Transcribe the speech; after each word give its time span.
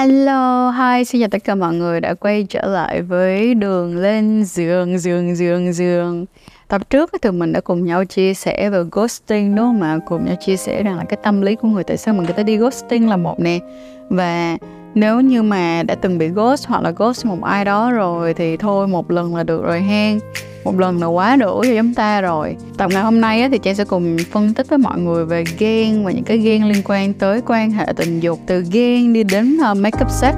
Hello, 0.00 0.70
hi, 0.70 1.04
xin 1.04 1.20
chào 1.20 1.28
tất 1.28 1.44
cả 1.44 1.54
mọi 1.54 1.74
người 1.74 2.00
đã 2.00 2.14
quay 2.14 2.46
trở 2.48 2.66
lại 2.66 3.02
với 3.02 3.54
đường 3.54 3.96
lên 3.96 4.44
giường, 4.44 4.98
giường, 4.98 5.36
giường, 5.36 5.72
giường. 5.72 6.26
Tập 6.68 6.90
trước 6.90 7.10
thì 7.22 7.30
mình 7.30 7.52
đã 7.52 7.60
cùng 7.60 7.84
nhau 7.84 8.04
chia 8.04 8.34
sẻ 8.34 8.70
về 8.70 8.78
ghosting 8.92 9.54
đúng 9.56 9.64
không 9.64 9.82
ạ? 9.82 9.98
Cùng 10.06 10.26
nhau 10.26 10.36
chia 10.40 10.56
sẻ 10.56 10.82
rằng 10.82 10.96
là 10.96 11.04
cái 11.04 11.18
tâm 11.22 11.42
lý 11.42 11.54
của 11.54 11.68
người 11.68 11.84
tại 11.84 11.96
sao 11.96 12.14
mà 12.14 12.22
người 12.24 12.32
ta 12.32 12.42
đi 12.42 12.56
ghosting 12.56 13.08
là 13.08 13.16
một 13.16 13.40
nè. 13.40 13.58
Và 14.08 14.56
nếu 14.94 15.20
như 15.20 15.42
mà 15.42 15.82
đã 15.82 15.94
từng 15.94 16.18
bị 16.18 16.28
ghost 16.28 16.68
hoặc 16.68 16.82
là 16.82 16.90
ghost 16.90 17.26
một 17.26 17.42
ai 17.42 17.64
đó 17.64 17.90
rồi 17.90 18.34
thì 18.34 18.56
thôi 18.56 18.88
một 18.88 19.10
lần 19.10 19.36
là 19.36 19.42
được 19.42 19.62
rồi 19.62 19.80
hen 19.80 20.18
một 20.64 20.78
lần 20.78 21.00
là 21.00 21.06
quá 21.06 21.36
đủ 21.36 21.62
cho 21.64 21.70
chúng 21.76 21.94
ta 21.94 22.20
rồi. 22.20 22.56
Tập 22.76 22.90
ngày 22.94 23.02
hôm 23.02 23.20
nay 23.20 23.48
thì 23.48 23.58
trang 23.58 23.74
sẽ 23.74 23.84
cùng 23.84 24.16
phân 24.30 24.54
tích 24.54 24.68
với 24.68 24.78
mọi 24.78 24.98
người 24.98 25.24
về 25.24 25.44
ghen 25.58 26.04
và 26.04 26.10
những 26.10 26.24
cái 26.24 26.38
ghen 26.38 26.66
liên 26.66 26.82
quan 26.84 27.12
tới 27.12 27.40
quan 27.46 27.70
hệ 27.70 27.86
tình 27.96 28.20
dục 28.20 28.38
từ 28.46 28.64
ghen 28.70 29.12
đi 29.12 29.22
đến 29.22 29.58
ờ, 29.62 29.70
uh, 29.70 29.78
make 29.78 29.98
up 30.02 30.10
sex. 30.10 30.34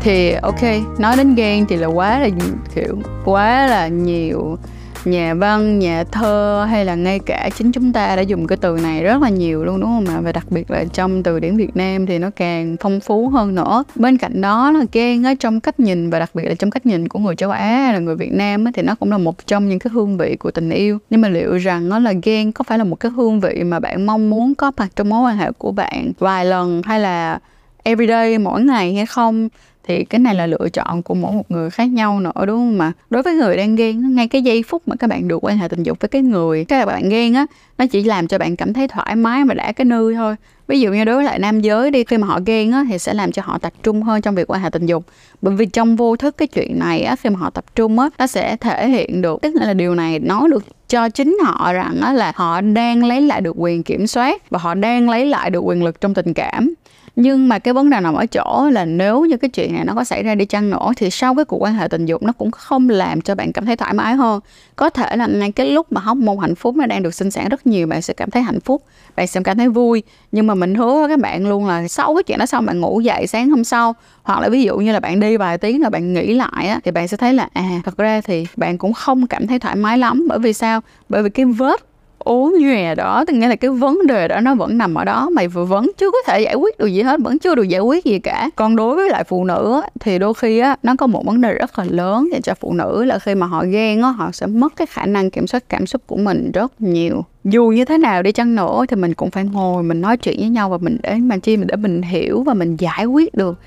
Thì 0.00 0.32
ok 0.42 0.62
nói 0.98 1.16
đến 1.16 1.34
ghen 1.34 1.66
thì 1.68 1.76
là 1.76 1.86
quá 1.86 2.18
là 2.18 2.28
kiểu 2.74 2.96
quá 3.24 3.66
là 3.66 3.88
nhiều 3.88 4.58
nhà 5.04 5.34
văn, 5.34 5.78
nhà 5.78 6.04
thơ 6.04 6.66
hay 6.70 6.84
là 6.84 6.94
ngay 6.94 7.18
cả 7.18 7.50
chính 7.56 7.72
chúng 7.72 7.92
ta 7.92 8.16
đã 8.16 8.22
dùng 8.22 8.46
cái 8.46 8.58
từ 8.60 8.78
này 8.82 9.02
rất 9.02 9.22
là 9.22 9.28
nhiều 9.28 9.64
luôn, 9.64 9.80
đúng 9.80 9.90
không 9.90 10.16
ạ? 10.16 10.20
Và 10.20 10.32
đặc 10.32 10.46
biệt 10.50 10.70
là 10.70 10.84
trong 10.92 11.22
từ 11.22 11.40
điển 11.40 11.56
Việt 11.56 11.76
Nam 11.76 12.06
thì 12.06 12.18
nó 12.18 12.30
càng 12.36 12.76
phong 12.80 13.00
phú 13.00 13.28
hơn 13.28 13.54
nữa. 13.54 13.84
Bên 13.94 14.18
cạnh 14.18 14.40
đó 14.40 14.70
là 14.70 14.84
ghen 14.92 15.26
ở 15.26 15.34
trong 15.40 15.60
cách 15.60 15.80
nhìn 15.80 16.10
và 16.10 16.18
đặc 16.18 16.30
biệt 16.34 16.44
là 16.44 16.54
trong 16.54 16.70
cách 16.70 16.86
nhìn 16.86 17.08
của 17.08 17.18
người 17.18 17.36
châu 17.36 17.50
Á 17.50 17.90
là 17.92 17.98
người 17.98 18.16
Việt 18.16 18.32
Nam 18.32 18.72
thì 18.72 18.82
nó 18.82 18.94
cũng 18.94 19.10
là 19.10 19.18
một 19.18 19.46
trong 19.46 19.68
những 19.68 19.78
cái 19.78 19.90
hương 19.94 20.16
vị 20.16 20.36
của 20.36 20.50
tình 20.50 20.70
yêu. 20.70 20.98
Nhưng 21.10 21.20
mà 21.20 21.28
liệu 21.28 21.56
rằng 21.56 21.88
nó 21.88 21.98
là 21.98 22.12
ghen 22.22 22.52
có 22.52 22.64
phải 22.64 22.78
là 22.78 22.84
một 22.84 22.96
cái 22.96 23.12
hương 23.12 23.40
vị 23.40 23.62
mà 23.64 23.80
bạn 23.80 24.06
mong 24.06 24.30
muốn 24.30 24.54
có 24.54 24.72
mặt 24.76 24.88
trong 24.96 25.08
mối 25.08 25.30
quan 25.30 25.36
hệ 25.36 25.52
của 25.52 25.72
bạn 25.72 26.12
vài 26.18 26.44
lần 26.44 26.82
hay 26.84 27.00
là 27.00 27.38
everyday 27.82 28.38
mỗi 28.38 28.62
ngày 28.62 28.94
hay 28.94 29.06
không? 29.06 29.48
Thì 29.88 30.04
cái 30.04 30.18
này 30.18 30.34
là 30.34 30.46
lựa 30.46 30.68
chọn 30.72 31.02
của 31.02 31.14
mỗi 31.14 31.32
một 31.32 31.50
người 31.50 31.70
khác 31.70 31.84
nhau 31.84 32.20
nữa, 32.20 32.46
đúng 32.46 32.56
không? 32.56 32.78
Mà 32.78 32.92
đối 33.10 33.22
với 33.22 33.34
người 33.34 33.56
đang 33.56 33.76
ghen 33.76 34.14
ngay 34.14 34.28
cái 34.28 34.42
giây 34.42 34.62
phút 34.62 34.82
mà 34.86 34.96
các 34.96 35.06
bạn 35.06 35.28
được 35.28 35.44
quan 35.44 35.58
hệ 35.58 35.68
tình 35.68 35.82
dục 35.82 36.00
với 36.00 36.08
cái 36.08 36.22
người 36.22 36.64
các 36.64 36.86
bạn 36.86 37.08
ghen 37.08 37.34
á, 37.34 37.46
nó 37.78 37.86
chỉ 37.86 38.02
làm 38.02 38.28
cho 38.28 38.38
bạn 38.38 38.56
cảm 38.56 38.72
thấy 38.72 38.88
thoải 38.88 39.16
mái 39.16 39.44
mà 39.44 39.54
đã 39.54 39.72
cái 39.72 39.84
nư 39.84 40.14
thôi. 40.14 40.36
Ví 40.68 40.80
dụ 40.80 40.92
như 40.92 41.04
đối 41.04 41.16
với 41.16 41.24
lại 41.24 41.38
nam 41.38 41.60
giới 41.60 41.90
đi, 41.90 42.04
khi 42.04 42.18
mà 42.18 42.26
họ 42.26 42.40
ghen 42.46 42.72
á, 42.72 42.84
thì 42.88 42.98
sẽ 42.98 43.14
làm 43.14 43.32
cho 43.32 43.42
họ 43.42 43.58
tập 43.58 43.72
trung 43.82 44.02
hơn 44.02 44.22
trong 44.22 44.34
việc 44.34 44.50
quan 44.50 44.62
hệ 44.62 44.70
tình 44.70 44.86
dục. 44.86 45.04
Bởi 45.42 45.54
vì 45.56 45.66
trong 45.66 45.96
vô 45.96 46.16
thức 46.16 46.36
cái 46.36 46.48
chuyện 46.48 46.78
này 46.78 47.02
á, 47.02 47.16
khi 47.16 47.30
mà 47.30 47.38
họ 47.38 47.50
tập 47.50 47.64
trung 47.74 47.98
á, 47.98 48.08
nó 48.18 48.26
sẽ 48.26 48.56
thể 48.56 48.88
hiện 48.88 49.22
được, 49.22 49.42
tức 49.42 49.54
là 49.54 49.74
điều 49.74 49.94
này 49.94 50.18
nói 50.18 50.48
được 50.50 50.64
cho 50.88 51.08
chính 51.08 51.38
họ 51.44 51.72
rằng 51.72 52.00
á, 52.02 52.12
là 52.12 52.32
họ 52.36 52.60
đang 52.60 53.04
lấy 53.04 53.20
lại 53.20 53.40
được 53.40 53.54
quyền 53.58 53.82
kiểm 53.82 54.06
soát 54.06 54.50
và 54.50 54.58
họ 54.58 54.74
đang 54.74 55.10
lấy 55.10 55.26
lại 55.26 55.50
được 55.50 55.60
quyền 55.60 55.84
lực 55.84 56.00
trong 56.00 56.14
tình 56.14 56.34
cảm 56.34 56.74
nhưng 57.16 57.48
mà 57.48 57.58
cái 57.58 57.74
vấn 57.74 57.90
đề 57.90 58.00
nằm 58.00 58.14
ở 58.14 58.26
chỗ 58.26 58.68
là 58.72 58.84
nếu 58.84 59.24
như 59.24 59.36
cái 59.36 59.50
chuyện 59.50 59.74
này 59.74 59.84
nó 59.84 59.94
có 59.94 60.04
xảy 60.04 60.22
ra 60.22 60.34
đi 60.34 60.44
chăng 60.44 60.70
nữa, 60.70 60.92
thì 60.96 61.10
sau 61.10 61.34
cái 61.34 61.44
cuộc 61.44 61.62
quan 61.62 61.74
hệ 61.74 61.88
tình 61.88 62.06
dục 62.06 62.22
nó 62.22 62.32
cũng 62.32 62.50
không 62.50 62.88
làm 62.88 63.20
cho 63.20 63.34
bạn 63.34 63.52
cảm 63.52 63.66
thấy 63.66 63.76
thoải 63.76 63.94
mái 63.94 64.14
hơn. 64.14 64.40
Có 64.76 64.90
thể 64.90 65.16
là 65.16 65.26
ngay 65.26 65.52
cái 65.52 65.66
lúc 65.66 65.92
mà 65.92 66.00
hóc 66.00 66.16
môn 66.16 66.36
hạnh 66.40 66.54
phúc 66.54 66.76
nó 66.76 66.86
đang 66.86 67.02
được 67.02 67.14
sinh 67.14 67.30
sản, 67.30 67.48
rất 67.48 67.66
nhiều 67.66 67.86
bạn 67.86 68.02
sẽ 68.02 68.14
cảm 68.14 68.30
thấy 68.30 68.42
hạnh 68.42 68.60
phúc, 68.60 68.82
bạn 69.16 69.26
sẽ 69.26 69.40
cảm 69.44 69.56
thấy 69.56 69.68
vui. 69.68 70.02
Nhưng 70.32 70.46
mà 70.46 70.54
mình 70.54 70.74
hứa 70.74 70.94
với 70.94 71.08
các 71.08 71.18
bạn 71.18 71.48
luôn 71.48 71.66
là 71.66 71.88
sau 71.88 72.14
cái 72.14 72.22
chuyện 72.22 72.38
đó 72.38 72.46
xong 72.46 72.66
bạn 72.66 72.80
ngủ 72.80 73.00
dậy 73.00 73.26
sáng 73.26 73.50
hôm 73.50 73.64
sau, 73.64 73.94
hoặc 74.22 74.40
là 74.40 74.48
ví 74.48 74.62
dụ 74.62 74.78
như 74.78 74.92
là 74.92 75.00
bạn 75.00 75.20
đi 75.20 75.36
vài 75.36 75.58
tiếng 75.58 75.82
là 75.82 75.90
bạn 75.90 76.12
nghĩ 76.14 76.34
lại 76.34 76.68
á, 76.68 76.80
thì 76.84 76.90
bạn 76.90 77.08
sẽ 77.08 77.16
thấy 77.16 77.34
là 77.34 77.48
à 77.52 77.80
thật 77.84 77.96
ra 77.96 78.20
thì 78.20 78.46
bạn 78.56 78.78
cũng 78.78 78.92
không 78.92 79.26
cảm 79.26 79.46
thấy 79.46 79.58
thoải 79.58 79.76
mái 79.76 79.98
lắm. 79.98 80.26
Bởi 80.28 80.38
vì 80.38 80.52
sao? 80.52 80.80
Bởi 81.08 81.22
vì 81.22 81.30
cái 81.30 81.44
vết 81.46 81.89
ố 82.24 82.50
nhòe 82.60 82.94
đó, 82.94 83.24
thì 83.28 83.36
nghĩa 83.36 83.48
là 83.48 83.56
cái 83.56 83.70
vấn 83.70 84.06
đề 84.06 84.28
đó 84.28 84.40
nó 84.40 84.54
vẫn 84.54 84.78
nằm 84.78 84.94
ở 84.94 85.04
đó, 85.04 85.30
mày 85.30 85.48
vừa 85.48 85.64
vẫn 85.64 85.90
chưa 85.98 86.10
có 86.10 86.18
thể 86.26 86.40
giải 86.40 86.54
quyết 86.54 86.78
được 86.78 86.86
gì 86.86 87.02
hết, 87.02 87.20
vẫn 87.20 87.38
chưa 87.38 87.54
được 87.54 87.68
giải 87.68 87.80
quyết 87.80 88.04
gì 88.04 88.18
cả. 88.18 88.50
Còn 88.56 88.76
đối 88.76 88.96
với 88.96 89.10
lại 89.10 89.24
phụ 89.24 89.44
nữ 89.44 89.80
thì 90.00 90.18
đôi 90.18 90.34
khi 90.34 90.58
á, 90.58 90.76
nó 90.82 90.94
có 90.98 91.06
một 91.06 91.26
vấn 91.26 91.40
đề 91.40 91.54
rất 91.54 91.78
là 91.78 91.84
lớn 91.88 92.28
dành 92.32 92.42
cho 92.42 92.54
phụ 92.60 92.72
nữ, 92.72 93.04
là 93.04 93.18
khi 93.18 93.34
mà 93.34 93.46
họ 93.46 93.64
ghen 93.64 94.02
á, 94.02 94.10
họ 94.10 94.30
sẽ 94.32 94.46
mất 94.46 94.76
cái 94.76 94.86
khả 94.86 95.06
năng 95.06 95.30
kiểm 95.30 95.46
soát 95.46 95.64
cảm 95.68 95.86
xúc 95.86 96.02
của 96.06 96.16
mình 96.16 96.50
rất 96.52 96.80
nhiều. 96.80 97.24
Dù 97.44 97.68
như 97.68 97.84
thế 97.84 97.98
nào 97.98 98.22
đi 98.22 98.32
chăng 98.32 98.54
nữa 98.54 98.84
thì 98.88 98.96
mình 98.96 99.14
cũng 99.14 99.30
phải 99.30 99.44
ngồi 99.44 99.82
mình 99.82 100.00
nói 100.00 100.16
chuyện 100.16 100.36
với 100.38 100.48
nhau 100.48 100.70
và 100.70 100.78
mình 100.78 100.96
để 101.02 101.14
mà 101.14 101.36
chi 101.36 101.56
mình 101.56 101.66
để 101.66 101.76
mình 101.76 102.02
hiểu 102.02 102.42
và 102.42 102.54
mình 102.54 102.76
giải 102.76 103.04
quyết 103.04 103.34
được 103.34 103.58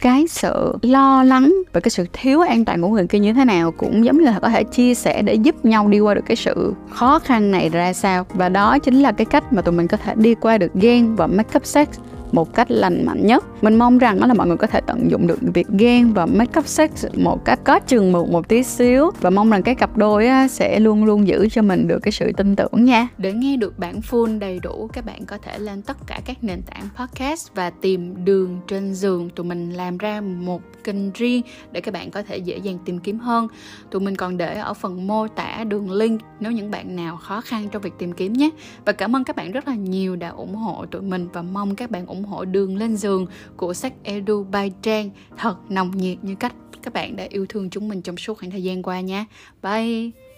cái 0.00 0.26
sự 0.28 0.74
lo 0.82 1.22
lắng 1.22 1.54
và 1.72 1.80
cái 1.80 1.90
sự 1.90 2.06
thiếu 2.12 2.40
an 2.40 2.64
toàn 2.64 2.82
của 2.82 2.88
người 2.88 3.06
kia 3.06 3.18
như 3.18 3.32
thế 3.32 3.44
nào 3.44 3.72
cũng 3.72 4.04
giống 4.04 4.18
như 4.18 4.24
là 4.24 4.38
có 4.42 4.48
thể 4.48 4.64
chia 4.64 4.94
sẻ 4.94 5.22
để 5.22 5.34
giúp 5.34 5.64
nhau 5.64 5.88
đi 5.88 6.00
qua 6.00 6.14
được 6.14 6.24
cái 6.26 6.36
sự 6.36 6.74
khó 6.90 7.18
khăn 7.18 7.50
này 7.50 7.68
ra 7.68 7.92
sao. 7.92 8.26
Và 8.34 8.48
đó 8.48 8.78
chính 8.78 9.02
là 9.02 9.12
cái 9.12 9.24
cách 9.24 9.52
mà 9.52 9.62
tụi 9.62 9.74
mình 9.74 9.88
có 9.88 9.96
thể 9.96 10.14
đi 10.16 10.34
qua 10.34 10.58
được 10.58 10.74
ghen 10.74 11.16
và 11.16 11.26
make 11.26 11.56
up 11.56 11.66
sex 11.66 11.88
một 12.34 12.54
cách 12.54 12.70
lành 12.70 13.06
mạnh 13.06 13.26
nhất. 13.26 13.44
Mình 13.62 13.74
mong 13.74 13.98
rằng 13.98 14.20
đó 14.20 14.26
là 14.26 14.34
mọi 14.34 14.46
người 14.46 14.56
có 14.56 14.66
thể 14.66 14.80
tận 14.86 15.10
dụng 15.10 15.26
được 15.26 15.38
việc 15.54 15.66
ghen 15.78 16.12
và 16.12 16.26
make 16.26 16.58
up 16.58 16.66
sex 16.66 16.90
một 17.16 17.44
cách 17.44 17.60
có 17.64 17.78
chừng 17.78 18.12
mực 18.12 18.28
một 18.28 18.48
tí 18.48 18.62
xíu. 18.62 19.10
Và 19.20 19.30
mong 19.30 19.50
rằng 19.50 19.62
cái 19.62 19.74
cặp 19.74 19.96
đôi 19.96 20.28
sẽ 20.50 20.80
luôn 20.80 21.04
luôn 21.04 21.28
giữ 21.28 21.48
cho 21.50 21.62
mình 21.62 21.88
được 21.88 21.98
cái 22.02 22.12
sự 22.12 22.32
tin 22.36 22.56
tưởng 22.56 22.84
nha. 22.84 23.08
Để 23.18 23.32
nghe 23.32 23.56
được 23.56 23.78
bản 23.78 24.00
full 24.10 24.38
đầy 24.38 24.58
đủ, 24.58 24.90
các 24.92 25.06
bạn 25.06 25.24
có 25.24 25.38
thể 25.42 25.58
lên 25.58 25.82
tất 25.82 25.96
cả 26.06 26.20
các 26.24 26.44
nền 26.44 26.62
tảng 26.62 26.88
podcast 26.96 27.48
và 27.54 27.70
tìm 27.70 28.24
đường 28.24 28.60
trên 28.66 28.94
giường. 28.94 29.30
Tụi 29.30 29.46
mình 29.46 29.70
làm 29.70 29.98
ra 29.98 30.20
một 30.20 30.62
kênh 30.84 31.10
riêng 31.12 31.42
để 31.72 31.80
các 31.80 31.94
bạn 31.94 32.10
có 32.10 32.22
thể 32.22 32.36
dễ 32.36 32.56
dàng 32.56 32.78
tìm 32.84 32.98
kiếm 32.98 33.18
hơn. 33.18 33.48
Tụi 33.90 34.00
mình 34.00 34.16
còn 34.16 34.36
để 34.36 34.54
ở 34.58 34.74
phần 34.74 35.06
mô 35.06 35.28
tả 35.28 35.64
đường 35.64 35.90
link 35.90 36.20
nếu 36.40 36.52
những 36.52 36.70
bạn 36.70 36.96
nào 36.96 37.16
khó 37.16 37.40
khăn 37.40 37.68
trong 37.72 37.82
việc 37.82 37.92
tìm 37.98 38.12
kiếm 38.12 38.32
nhé. 38.32 38.50
Và 38.84 38.92
cảm 38.92 39.16
ơn 39.16 39.24
các 39.24 39.36
bạn 39.36 39.52
rất 39.52 39.68
là 39.68 39.74
nhiều 39.74 40.16
đã 40.16 40.28
ủng 40.28 40.54
hộ 40.54 40.86
tụi 40.90 41.02
mình 41.02 41.28
và 41.32 41.42
mong 41.42 41.74
các 41.74 41.90
bạn 41.90 42.06
ủng 42.06 42.19
ủng 42.20 42.28
hộ 42.28 42.44
đường 42.44 42.76
lên 42.76 42.96
giường 42.96 43.26
của 43.56 43.74
sách 43.74 43.92
Edu 44.02 44.44
by 44.44 44.70
Trang 44.82 45.10
thật 45.36 45.56
nồng 45.68 45.90
nhiệt 45.90 46.18
như 46.22 46.34
cách 46.34 46.54
các 46.82 46.94
bạn 46.94 47.16
đã 47.16 47.26
yêu 47.30 47.46
thương 47.48 47.70
chúng 47.70 47.88
mình 47.88 48.02
trong 48.02 48.16
suốt 48.16 48.38
khoảng 48.38 48.50
thời 48.50 48.62
gian 48.62 48.82
qua 48.82 49.00
nha. 49.00 49.26
Bye! 49.62 50.29